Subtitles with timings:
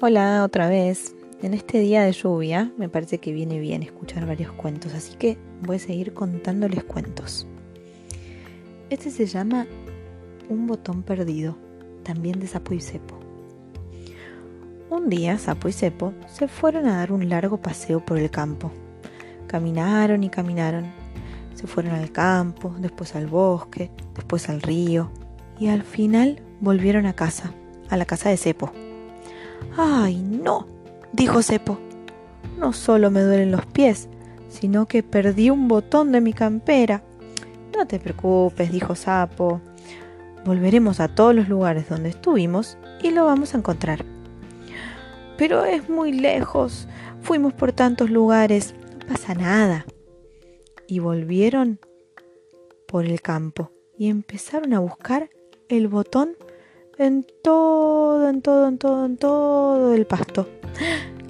[0.00, 1.14] Hola, otra vez.
[1.40, 5.38] En este día de lluvia me parece que viene bien escuchar varios cuentos, así que
[5.62, 7.46] voy a seguir contándoles cuentos.
[8.90, 9.68] Este se llama
[10.48, 11.56] Un botón perdido,
[12.02, 13.20] también de Sapo y Cepo.
[14.90, 18.72] Un día Sapo y Cepo se fueron a dar un largo paseo por el campo.
[19.46, 20.86] Caminaron y caminaron.
[21.54, 25.12] Se fueron al campo, después al bosque, después al río
[25.60, 27.54] y al final volvieron a casa,
[27.88, 28.72] a la casa de Cepo.
[29.76, 30.66] ¡Ay, no!
[31.12, 31.78] dijo Cepo.
[32.58, 34.08] No solo me duelen los pies,
[34.48, 37.02] sino que perdí un botón de mi campera.
[37.76, 39.60] No te preocupes, dijo Sapo.
[40.44, 44.04] Volveremos a todos los lugares donde estuvimos y lo vamos a encontrar.
[45.36, 46.86] Pero es muy lejos.
[47.22, 48.74] Fuimos por tantos lugares.
[49.00, 49.86] No pasa nada.
[50.86, 51.80] Y volvieron
[52.86, 55.30] por el campo y empezaron a buscar
[55.68, 56.36] el botón
[56.98, 60.48] en todo, en todo, en todo, en todo el pasto.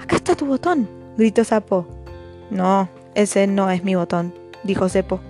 [0.00, 1.86] Acá está tu botón, gritó Sapo.
[2.50, 4.34] No, ese no es mi botón,
[4.64, 5.20] dijo Cepo.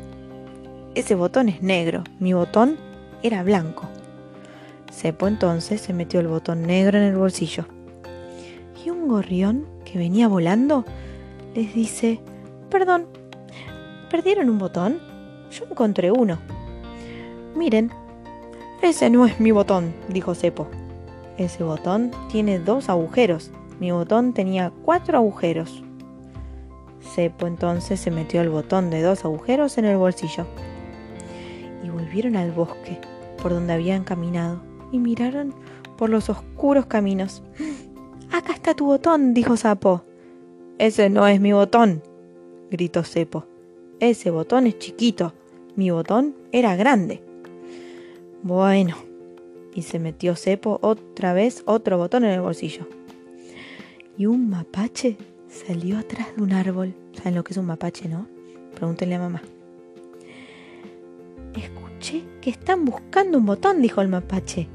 [0.95, 2.77] Ese botón es negro, mi botón
[3.23, 3.87] era blanco.
[4.93, 7.67] Cepo entonces se metió el botón negro en el bolsillo.
[8.85, 10.85] Y un gorrión que venía volando
[11.55, 12.21] les dice,
[12.71, 13.07] perdón,
[14.11, 14.99] ¿perdieron un botón?
[15.51, 16.39] Yo encontré uno.
[17.55, 17.91] Miren,
[18.83, 20.69] ese no es mi botón, dijo Cepo.
[21.39, 23.51] Ese botón tiene dos agujeros.
[23.81, 25.83] Mi botón tenía cuatro agujeros.
[27.01, 30.47] Cepo entonces se metió el botón de dos agujeros en el bolsillo.
[31.83, 32.99] Y volvieron al bosque,
[33.43, 34.61] por donde habían caminado,
[34.93, 35.55] y miraron
[35.97, 37.43] por los oscuros caminos.
[38.33, 40.03] Acá está tu botón, dijo Sapo.
[40.79, 42.03] Ese no es mi botón,
[42.71, 43.47] gritó Cepo.
[44.01, 45.33] Ese botón es chiquito.
[45.75, 47.23] Mi botón era grande.
[48.43, 48.97] Bueno,
[49.75, 52.87] y se metió Cepo otra vez otro botón en el bolsillo.
[54.17, 55.17] Y un mapache
[55.49, 56.95] salió atrás de un árbol.
[57.13, 58.27] ¿Saben lo que es un mapache, no?
[58.75, 59.43] Pregúntenle a mamá.
[61.55, 64.69] Escuché que están buscando un botón, dijo el mapache.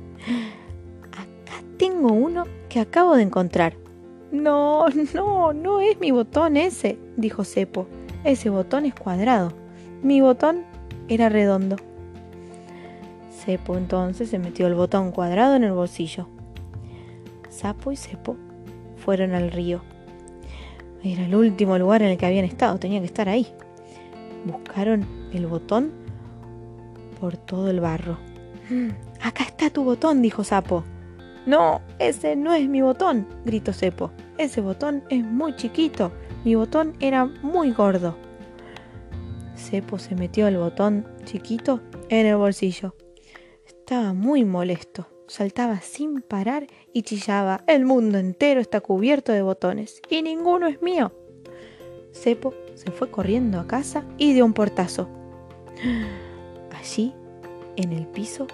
[1.12, 3.76] Acá tengo uno que acabo de encontrar.
[4.32, 7.88] No, no, no es mi botón ese, dijo Cepo.
[8.24, 9.54] Ese botón es cuadrado.
[10.04, 10.64] Mi botón
[11.08, 11.78] era redondo.
[13.46, 16.28] Cepo entonces se metió el botón cuadrado en el bolsillo.
[17.50, 18.38] Sapo y Cepo
[18.98, 19.82] fueron al río.
[21.04, 23.48] Era el último lugar en el que habían estado, tenía que estar ahí.
[24.46, 25.92] Buscaron el botón
[27.20, 28.20] por todo el barro.
[28.70, 28.90] Mm,
[29.22, 30.84] acá está tu botón, dijo Sapo.
[31.48, 34.12] No, ese no es mi botón, gritó Cepo.
[34.38, 36.12] Ese botón es muy chiquito.
[36.46, 38.16] Mi botón era muy gordo.
[39.56, 42.94] Cepo se metió el botón chiquito en el bolsillo.
[43.92, 47.66] Estaba muy molesto, saltaba sin parar y chillaba.
[47.68, 51.12] El mundo entero está cubierto de botones y ninguno es mío.
[52.14, 55.10] Cepo se fue corriendo a casa y dio un portazo.
[56.72, 57.14] Allí,
[57.76, 58.48] en el piso,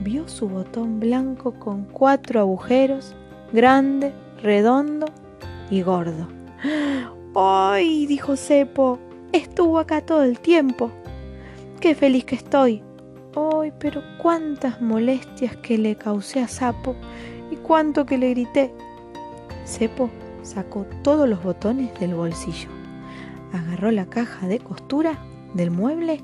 [0.00, 3.16] vio su botón blanco con cuatro agujeros,
[3.54, 4.12] grande,
[4.42, 5.06] redondo
[5.70, 6.28] y gordo.
[7.34, 8.04] ¡Ay!
[8.04, 8.98] dijo Cepo.
[9.32, 10.90] Estuvo acá todo el tiempo.
[11.80, 12.82] ¡Qué feliz que estoy!
[13.36, 16.94] ¡Ay, pero cuántas molestias que le causé a Sapo
[17.50, 18.72] y cuánto que le grité!
[19.66, 20.08] Cepo
[20.42, 22.68] sacó todos los botones del bolsillo,
[23.52, 25.18] agarró la caja de costura
[25.54, 26.20] del mueble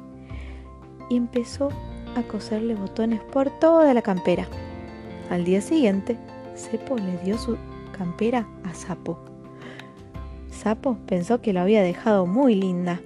[1.09, 1.70] y empezó
[2.15, 4.47] a coserle botones por toda la campera.
[5.31, 6.16] Al día siguiente,
[6.54, 7.56] Cepo le dio su
[7.97, 9.19] campera a Sapo.
[10.50, 13.00] Sapo pensó que la había dejado muy linda.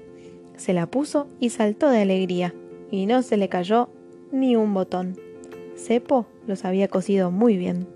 [0.56, 2.53] Se la puso y saltó de alegría
[2.90, 3.88] y no se le cayó
[4.32, 5.16] ni un botón.
[5.76, 7.86] Cepo los había cosido muy bien.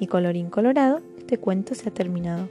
[0.00, 2.48] Y colorín colorado, este cuento se ha terminado.